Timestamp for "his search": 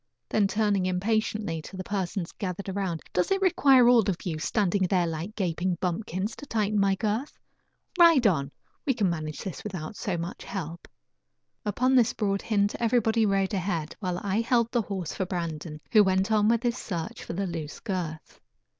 16.63-17.23